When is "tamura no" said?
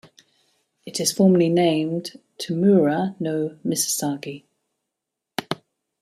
2.39-3.59